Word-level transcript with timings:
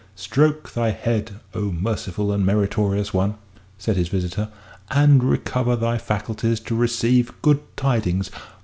"Stroke 0.15 0.73
thy 0.73 0.89
head, 0.89 1.39
O 1.53 1.71
merciful 1.71 2.31
and 2.31 2.43
meritorious 2.43 3.13
one," 3.13 3.35
said 3.77 3.97
his 3.97 4.07
visitor, 4.09 4.49
"and 4.89 5.23
recover 5.23 5.75
thy 5.75 5.99
faculties 5.99 6.59
to 6.61 6.73
receive 6.75 7.39
good 7.43 7.59
tidings. 7.77 8.31